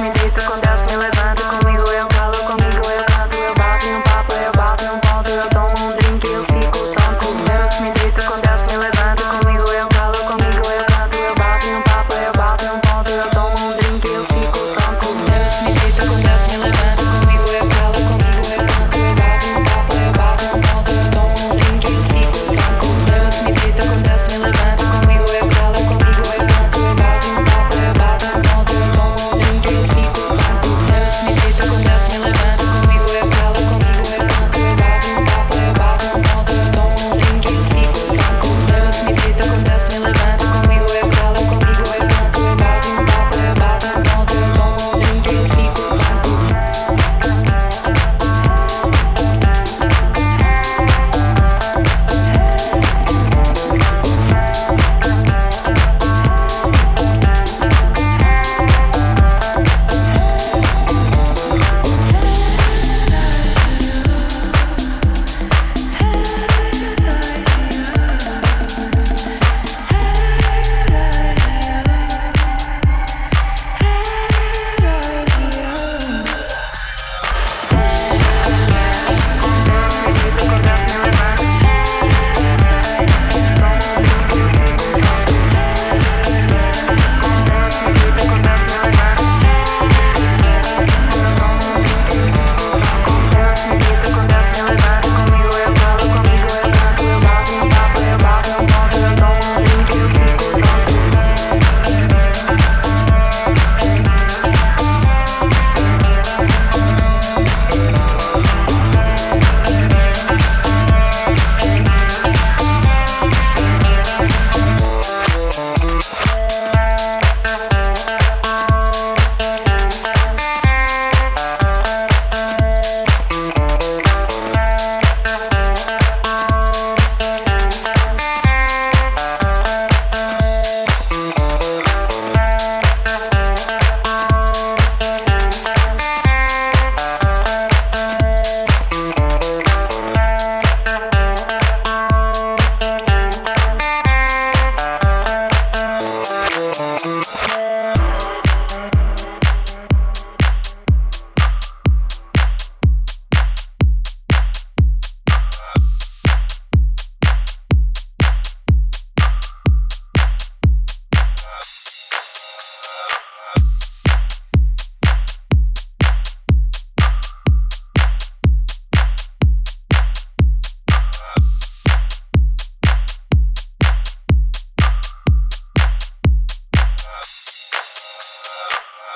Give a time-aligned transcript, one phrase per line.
[0.00, 0.67] mi dedito con